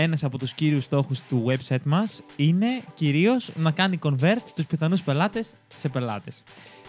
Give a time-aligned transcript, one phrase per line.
[0.00, 5.02] ένας από τους κύριους στόχους του website μας είναι κυρίως να κάνει convert τους πιθανούς
[5.02, 6.42] πελάτες σε πελάτες.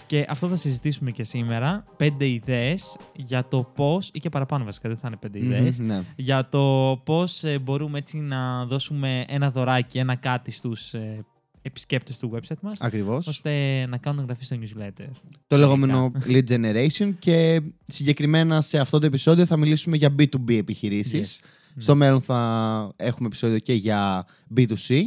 [0.05, 1.85] Και αυτό θα συζητήσουμε και σήμερα.
[1.97, 6.03] Πέντε ιδέες για το πώς, ή και παραπάνω βασικά, δεν θα είναι πέντε ιδέες, ναι.
[6.15, 11.25] για το πώς ε, μπορούμε έτσι να δώσουμε ένα δωράκι, ένα κάτι στους ε,
[11.61, 13.27] επισκέπτες του website μας, Ακριβώς.
[13.27, 15.09] ώστε να κάνουν εγγραφή στο newsletter.
[15.47, 21.39] Το λεγόμενο lead generation και συγκεκριμένα σε αυτό το επεισόδιο θα μιλήσουμε για B2B επιχειρήσεις.
[21.77, 25.01] Στο μέλλον θα έχουμε επεισόδιο και για B2C.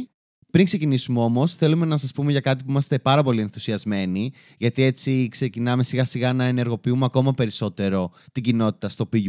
[0.51, 4.83] Πριν ξεκινήσουμε όμως, θέλουμε να σας πούμε για κάτι που είμαστε πάρα πολύ ενθουσιασμένοι, γιατί
[4.83, 9.19] έτσι ξεκινάμε σιγά σιγά να ενεργοποιούμε ακόμα περισσότερο την κοινότητα στο PU+.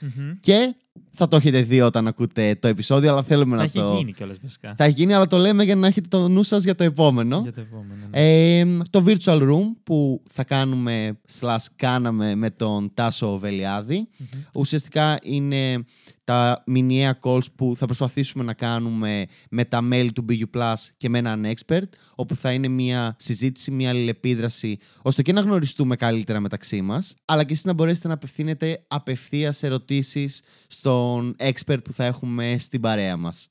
[0.00, 0.30] Μμμ.
[0.40, 0.74] Και
[1.10, 3.94] θα το έχετε δει όταν ακούτε το επεισόδιο, αλλά θέλουμε Θα να έχει το...
[3.96, 4.74] γίνει κιόλας βασικά.
[4.76, 7.40] Θα γίνει, αλλά το λέμε για να έχετε το νου σας για το επόμενο.
[7.42, 8.00] Για το επόμενο.
[8.10, 8.58] ναι.
[8.58, 14.26] Ε, το virtual room που θα κάνουμε slash κάναμε με τον Τάσο Βελιάδη Μμμ.
[14.52, 15.84] ουσιαστικά είναι
[16.28, 21.08] τα μηνιαία calls που θα προσπαθήσουμε να κάνουμε με τα μέλη του BU Plus και
[21.08, 26.40] με έναν expert όπου θα είναι μια συζήτηση, μια αλληλεπίδραση ώστε και να γνωριστούμε καλύτερα
[26.40, 32.04] μεταξύ μας αλλά και εσείς να μπορέσετε να απευθύνετε απευθείας ερωτήσεις στον expert που θα
[32.04, 33.48] έχουμε στην παρέα μας.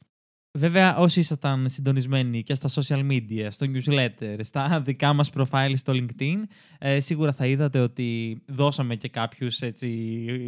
[0.57, 5.93] Βέβαια, όσοι ήσασταν συντονισμένοι και στα social media, στο newsletter, στα δικά μας profile στο
[5.95, 6.35] LinkedIn,
[6.79, 9.87] ε, σίγουρα θα είδατε ότι δώσαμε και κάποιους έτσι,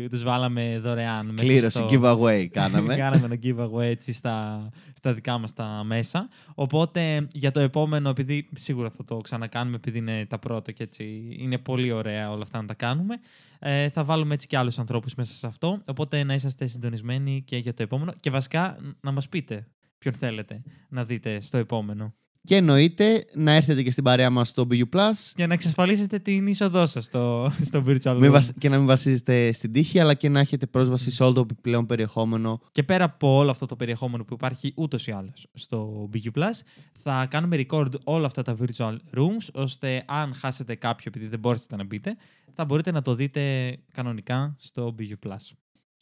[0.10, 1.26] τους βάλαμε δωρεάν.
[1.26, 2.96] μέσα Κλήρωση, στο- giveaway κάναμε.
[3.04, 6.30] Κάναμε ένα giveaway έτσι στα, στα δικά μας τα μέσα.
[6.56, 11.36] Οπότε για το επόμενο, επειδή σίγουρα θα το ξανακάνουμε, επειδή είναι τα πρώτα και έτσι
[11.40, 13.16] είναι πολύ ωραία όλα αυτά να τα κάνουμε,
[13.60, 15.82] ε, θα βάλουμε έτσι και άλλους ανθρώπους μέσα σε αυτό.
[15.86, 18.14] Οπότε να είσαστε συντονισμένοι και για το επόμενο.
[18.20, 19.68] Και βασικά να μας πείτε
[20.00, 24.68] ποιον θέλετε να δείτε στο επόμενο; Και εννοείται να έρθετε και στην παρέα μας στο
[24.72, 28.32] BU Plus Για να εξασφαλίσετε την είσοδό σας στο, στο virtual Μην room.
[28.32, 31.40] βασ- και να μην βασίζετε στην τύχη, αλλά και να έχετε πρόσβαση σε όλο το
[31.40, 32.62] επιπλέον περιεχόμενο.
[32.72, 36.62] Και πέρα από όλο αυτό το περιεχόμενο που υπάρχει ούτως ή άλλως στο BQ Plus,
[37.04, 41.76] θα κάνουμε record όλα αυτά τα virtual rooms, ώστε αν χάσετε κάποιο επειδή δεν μπορείτε
[41.76, 42.16] να μπείτε,
[42.54, 45.36] θα μπορείτε να το δείτε κανονικά στο BQ Plus.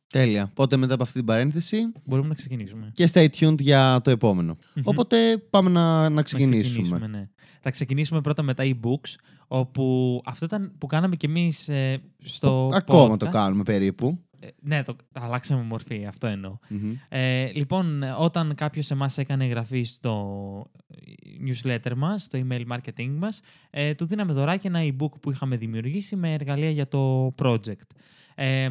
[0.07, 0.43] Τέλεια.
[0.43, 2.91] Οπότε μετά από αυτή την παρένθεση Μπορούμε να ξεκινήσουμε.
[2.93, 4.57] και stay tuned για το επόμενο.
[4.75, 4.81] Μμμ.
[4.85, 7.07] Οπότε πάμε να, να Να ξεκινήσουμε.
[7.07, 7.29] ναι.
[7.61, 9.15] Θα ξεκινήσουμε πρώτα με τα e-books,
[9.47, 13.19] όπου αυτό ήταν που κάναμε κι εμείς ε, στο Ακόμα podcast.
[13.19, 14.19] το κάνουμε περίπου.
[14.39, 16.57] Ε, ναι, το αλλάξαμε μορφή, αυτό εννοώ.
[16.69, 16.93] Μμμ.
[17.09, 20.65] Ε, λοιπόν, όταν κάποιος εμάς έκανε εγγραφή στο
[21.45, 26.15] newsletter μας, στο email marketing μας, ε, του δίναμε δωράκι ένα e-book που είχαμε δημιουργήσει
[26.15, 27.87] με εργαλεία για το project.
[28.35, 28.67] Ε,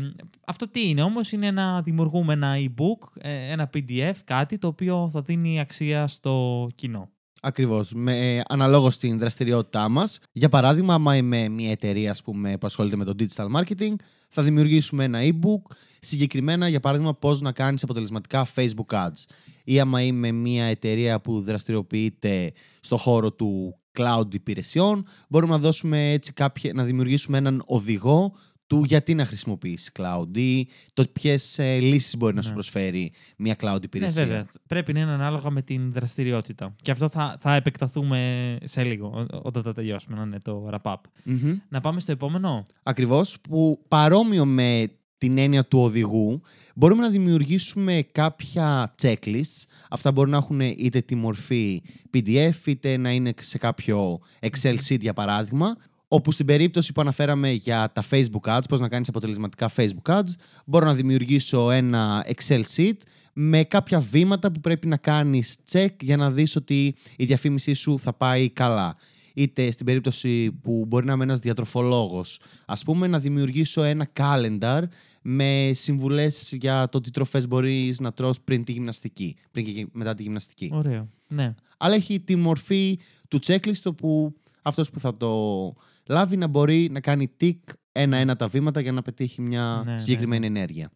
[0.46, 5.08] αυτό τι είναι όμως, είναι να δημιουργούμε ένα e-book, ε, ένα PDF, κάτι το οποίο
[5.12, 7.10] θα δίνει αξία στο κοινό.
[7.42, 7.92] Ακριβώς.
[7.92, 10.18] Με, ε, αναλόγως στην δραστηριότητά μας.
[10.32, 13.94] Για παράδειγμα, άμα είμαι μια εταιρεία ας πούμε, που ασχολείται με το digital marketing,
[14.28, 19.24] θα δημιουργήσουμε ένα e-book συγκεκριμένα, για παράδειγμα, πώς να κάνεις αποτελεσματικά Facebook ads.
[19.64, 26.10] Ή άμα είμαι μια εταιρεία που δραστηριοποιείται στο χώρο του cloud υπηρεσιών, μπορούμε να δώσουμε
[26.12, 28.34] έτσι κάποια, να δημιουργήσουμε έναν οδηγό
[28.66, 32.54] του γιατί να χρησιμοποιήσει cloud ή το ποιες λύσεις μπορεί να σου Ναι.
[32.54, 34.20] προσφέρει μια cloud υπηρεσία.
[34.22, 34.46] Ναι, βέβαια.
[34.66, 36.74] Πρέπει να είναι ανάλογα με την δραστηριότητα.
[36.82, 40.94] Και αυτό θα, θα επεκταθούμε σε λίγο, ό- όταν θα τελειώσουμε, να είναι το wrap-up.
[41.24, 41.58] Μμμ.
[41.68, 42.62] Να πάμε στο επόμενο.
[42.82, 46.40] Ακριβώς, που παρόμοιο με την έννοια του οδηγού,
[46.74, 49.64] μπορούμε να δημιουργήσουμε κάποια checklists.
[49.90, 51.82] Αυτά μπορεί να έχουν είτε τη μορφή
[52.14, 55.76] PDF, είτε να είναι σε κάποιο Excel sheet για παράδειγμα,
[56.08, 60.30] όπου στην περίπτωση που αναφέραμε για τα Facebook ads, πώς να κάνεις αποτελεσματικά Facebook ads,
[60.64, 62.96] μπορώ να δημιουργήσω ένα Excel sheet
[63.32, 67.98] με κάποια βήματα που πρέπει να κάνεις check για να δεις ότι η διαφήμιση σου
[67.98, 68.96] θα πάει καλά.
[69.38, 74.82] Είτε στην περίπτωση που μπορεί να είμαι ένας διατροφολόγος, ας πούμε να δημιουργήσω ένα calendar
[75.22, 80.14] με συμβουλές για το τι τροφές μπορείς να τρως πριν τη γυμναστική, πριν και μετά
[80.14, 80.70] τη γυμναστική.
[80.72, 81.08] Ωραίο.
[81.28, 81.54] Ναι.
[81.76, 82.98] Αλλά έχει τη μορφή
[83.28, 85.72] του checklist όπου αυτός που θα το
[86.08, 87.58] λάβει να μπορεί να κάνει tick
[87.92, 90.90] ένα-ένα τα βήματα για να πετύχει μια Ναι, ναι, συγκεκριμένη ενέργεια.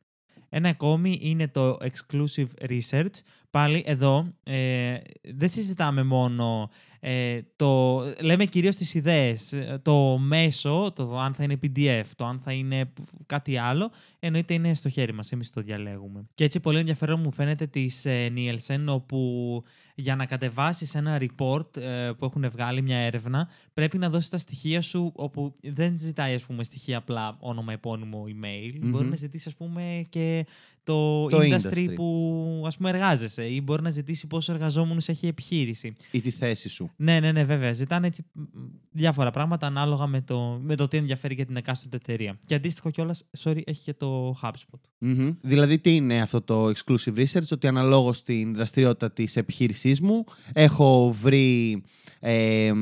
[0.49, 3.15] Ένα ακόμη είναι το exclusive research.
[3.51, 4.97] Πάλι εδώ ε,
[5.35, 6.71] δεν συζητάμε μόνο
[7.01, 8.01] ε, το...
[8.21, 9.53] Λέμε κυρίως τις ιδέες.
[9.53, 12.93] Ε, Το μέσο, το αν θα είναι PDF, το αν θα είναι
[13.27, 15.33] κάτι άλλο, εννοείται είναι στο χέρι μας.
[15.33, 16.27] Εμείς το διαλέγουμε.
[16.35, 19.63] Και έτσι πολύ ενδιαφέρον μου φαίνεται της ε, Nielsen, όπου
[19.95, 24.39] για να κατεβάσεις ένα report ε, που έχουν βγάλει μια έρευνα, πρέπει να δώσεις τα
[24.39, 28.79] στοιχεία σου, όπου δεν ζητάει ας πούμε στοιχεία απλά όνομα, επώνυμο, email.
[28.81, 28.91] Μμμ.
[28.91, 30.47] Μπορεί να ζητήσεις ας πούμε και
[30.85, 31.95] το, Το industry, industry.
[31.95, 35.93] που ας πούμε εργάζεσαι ή μπορεί να ζητήσει πόσο εργαζόμενους έχει η επιχείρηση.
[36.11, 36.91] Ή τη θέση σου.
[36.97, 37.73] Ναι, ναι, ναι, βέβαια.
[37.73, 38.45] Ζητάνε έτσι μ, μ,
[38.91, 42.39] διάφορα πράγματα ανάλογα με το, με το τι ενδιαφέρει για την εκάστοτε εταιρεία.
[42.47, 44.81] Και αντίστοιχο κιόλας, sorry, έχει και το HubSpot.
[44.99, 45.33] Μμμ.
[45.41, 51.13] Δηλαδή, τι είναι αυτό το exclusive research, ότι αναλόγως στην δραστηριότητα της επιχείρησής μου, έχω
[51.13, 51.83] βρει
[52.21, 52.73] ε,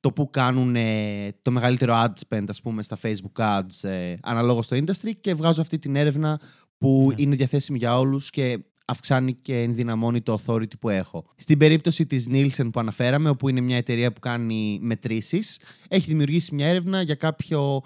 [0.00, 4.64] το που κάνουν ε, το μεγαλύτερο ad spend, ας πούμε, στα Facebook ads, ε, αναλόγως
[4.64, 6.40] στο industry και βγάζω αυτή την έρευνα
[6.80, 7.22] που Ναι.
[7.22, 11.24] είναι διαθέσιμη για όλους και αυξάνει και ενδυναμώνει το authority που έχω.
[11.36, 16.54] Στην περίπτωση της Nielsen που αναφέραμε, όπου είναι μια εταιρεία που κάνει μετρήσεις, έχει δημιουργήσει
[16.54, 17.82] μια έρευνα για κάποιο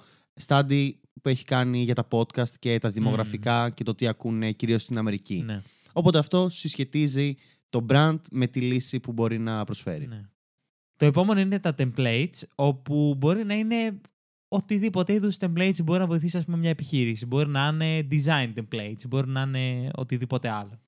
[0.47, 0.91] study
[1.23, 4.99] που έχει κάνει για τα podcast και τα δημογραφικά και το τι ακούνε κυρίως στην
[4.99, 5.43] Αμερική.
[5.47, 5.63] Ναι,
[5.93, 7.35] Οπότε αυτό συσχετίζει
[7.71, 10.07] το brand με τη λύση που μπορεί να προσφέρει.
[10.07, 10.21] ναι.
[10.97, 14.01] Το επόμενο είναι τα templates, όπου μπορεί να είναι
[14.55, 17.27] οτιδήποτε είδους templates μπορεί να βοηθήσει ας πούμε, μια επιχείρηση.
[17.27, 20.79] Μπορεί να είναι design templates, μπορεί να είναι οτιδήποτε άλλο.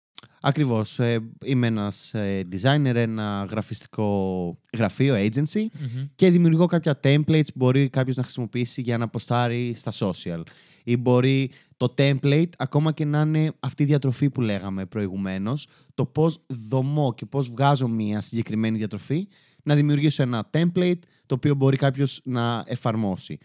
[0.41, 0.99] Ακριβώς.
[0.99, 6.07] Ε, είμαι ένας ε, designer, ένα γραφιστικό γραφείο, agency Μμμ.
[6.15, 10.41] και δημιουργώ κάποια templates που μπορεί κάποιος να χρησιμοποιήσει για να ποστάρει στα social.
[10.85, 16.07] Ή μπορεί το template ακόμα και να είναι αυτή η διατροφή που λέγαμε προηγουμένως, το
[16.07, 19.29] πώς δομώ και πώς βγάζω μια συγκεκριμένη διατροφή,
[19.67, 23.39] να δημιουργήσω ένα template το οποίο μπορεί κάποιος να εφαρμόσει.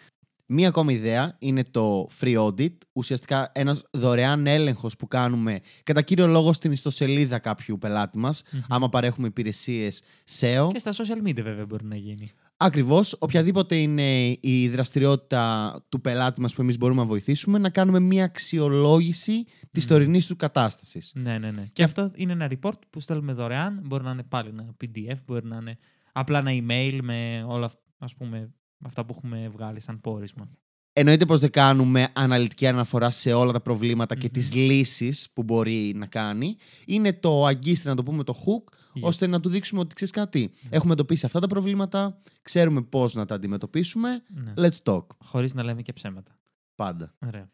[0.54, 6.28] Μία ακόμη ιδέα είναι το free audit, ουσιαστικά ένας δωρεάν έλεγχος που κάνουμε κατά κύριο
[6.28, 8.62] λόγο στην ιστοσελίδα κάποιου πελάτη μας, Μμμ.
[8.70, 10.02] άμα παρέχουμε υπηρεσίες
[10.40, 10.70] SEO.
[10.74, 12.32] Και στα social media βέβαια μπορεί να γίνει.
[12.58, 18.00] Ακριβώς, οποιαδήποτε είναι η δραστηριότητα του πελάτη μας που εμείς μπορούμε να βοηθήσουμε, να κάνουμε
[18.00, 19.90] μια αξιολόγηση της Μμμ.
[19.92, 21.12] τωρινής του κατάστασης.
[21.16, 21.70] Ναι, ναι, ναι.
[21.74, 23.82] Και αυτό είναι ένα report που στέλνουμε δωρεάν.
[23.84, 25.78] Μπορεί να είναι πάλι ένα PDF, μπορεί να είναι
[26.12, 28.54] απλά ένα email με όλα αυ- ας πούμε,
[28.86, 30.50] αυτά που έχουμε βγάλει σαν πόρισμα.
[30.94, 34.32] Εννοείται πως δεν κάνουμε αναλυτική αναφορά σε όλα τα προβληματα και Μμμ.
[34.34, 36.56] τις λύσεις που μπορεί να κάνει.
[36.86, 39.02] Είναι το αγκίστρι, να το πούμε το hook, Yes.
[39.02, 40.52] ώστε να του δείξουμε ότι ξέρεις κάτι.
[40.70, 44.24] Έχουμε εντοπίσει αυτά τα προβλήματα, ξέρουμε πώς να τα αντιμετωπίσουμε.
[44.30, 44.54] Ναι.
[44.58, 45.06] Let's talk.
[45.24, 46.40] Χωρίς να λέμε και ψέματα.
[46.76, 47.14] Πάντα.
[47.28, 47.50] Ωραία.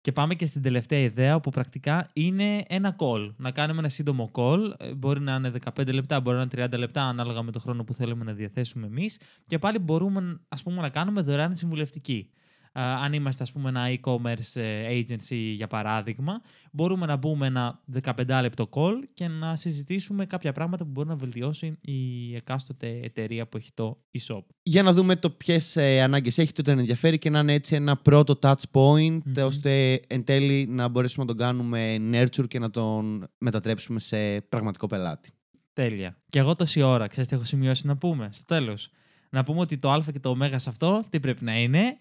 [0.00, 3.34] Και πάμε και στην τελευταία ιδέα που πρακτικά είναι ένα call.
[3.36, 4.72] Να κάνουμε ένα σύντομο call.
[4.78, 7.84] Ε, Μπορεί να είναι 15 λεπτά, μπορεί να είναι 30 λεπτά, ανάλογα με το χρόνο
[7.84, 9.20] που θέλουμε να διαθέσουμε εμείς.
[9.46, 12.30] Και πάλι μπορούμε ας πούμε, να κάνουμε δωρεάν συμβουλευτική.
[12.72, 16.40] Α, αν είμαστε ας πούμε ένα e-commerce ε, agency για παράδειγμα,
[16.72, 21.16] μπορούμε να μπούμε ένα 15 λεπτό call και να συζητήσουμε κάποια πράγματα που μπορεί να
[21.16, 24.42] βελτιώσει η εκάστοτε εταιρεία που έχει το e-shop.
[24.62, 27.74] για να δούμε το ποιες ε, ανάγκες έχει, τι τον ενδιαφέρει και να είναι έτσι
[27.74, 29.44] ένα πρώτο touch point, Μμμ.
[29.44, 34.86] ώστε εν τέλει να μπορέσουμε να τον κάνουμε nurture και να τον μετατρέψουμε σε πραγματικό
[34.86, 35.30] πελάτη.
[35.72, 36.16] Τέλεια.
[36.28, 38.90] Και εγώ τόση ώρα, ξέρεις τι έχω σημειώσει να πούμε στο τέλος.
[39.30, 41.98] Να πούμε ότι το α και το ω σε αυτό τι πρέπει να είναι;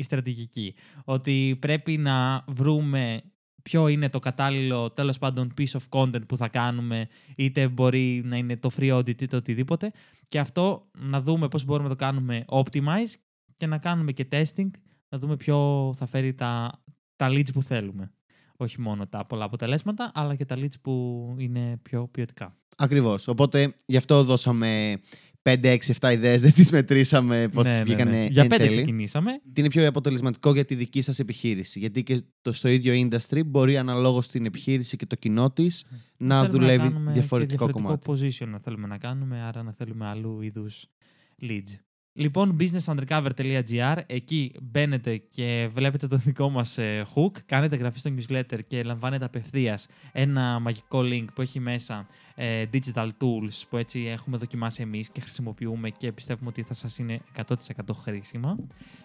[0.00, 0.74] Η στρατηγική.
[1.04, 3.22] Ότι πρέπει να βρούμε
[3.62, 8.36] ποιο είναι το κατάλληλο τέλος πάντων piece of content που θα κάνουμε είτε μπορεί να
[8.36, 9.92] είναι το free audit είτε οτιδήποτε
[10.28, 13.14] και αυτό να δούμε πώς μπορούμε να το κάνουμε optimize
[13.56, 14.70] και να κάνουμε και testing
[15.08, 16.82] να δούμε ποιο θα φέρει τα,
[17.16, 18.12] τα leads που θέλουμε.
[18.56, 22.56] Όχι μόνο τα πολλά αποτελέσματα αλλά και τα leads που είναι πιο ποιοτικά.
[22.76, 23.28] Ακριβώς.
[23.28, 25.00] Οπότε γι' αυτό δώσαμε
[25.42, 28.26] 5, 6, 7 ιδέες, δεν τις μετρήσαμε πώς Ναι, ναι, βγήκανε ναι.
[28.30, 28.76] Για εν πέντε τέλει.
[28.76, 29.30] ξεκινήσαμε.
[29.52, 33.40] Τι είναι πιο αποτελεσματικό για τη δική σας επιχείρηση; Γιατί και το, στο ίδιο industry
[33.46, 35.84] μπορεί αναλόγως στην επιχείρηση και το κοινό της
[36.16, 38.10] να Θέλουμε δουλεύει κάνουμε διαφορετικό, και κομμάτι.
[38.10, 40.86] position να θέλουμε να κάνουμε, άρα να θέλουμε αλλού είδους
[41.42, 41.78] leads.
[42.12, 48.58] Λοιπόν, businessundercover.gr, εκεί μπαίνετε και βλέπετε το δικό μας ε, hook, κάνετε εγγραφή στο newsletter
[48.68, 54.36] και λαμβάνετε απευθείας ένα μαγικό link που έχει μέσα ε, digital tools που έτσι έχουμε
[54.36, 57.54] δοκιμάσει εμείς και χρησιμοποιούμε και πιστεύουμε ότι θα σας είναι 100%
[57.94, 58.56] χρήσιμα.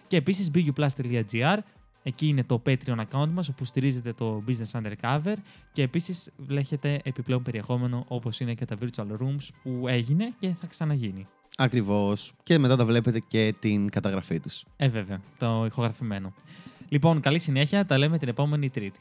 [0.06, 1.58] Και επίσης buplus.gr,
[2.02, 5.34] εκεί είναι το Patreon account μας όπου στηρίζετε το Business Undercover
[5.72, 10.66] και επίσης βλέπετε επιπλέον περιεχόμενο όπως είναι και τα virtual rooms που έγινε και θα
[10.66, 11.26] ξαναγίνει.
[11.56, 12.32] Ακριβώς.
[12.42, 14.64] Και μετά τα βλέπετε και την καταγραφή τους.
[14.76, 16.34] Ε, βέβαια, το ηχογραφημένο.
[16.88, 17.86] Λοιπόν, καλή συνέχεια.
[17.86, 19.00] Τα λέμε την επόμενη Τρίτη.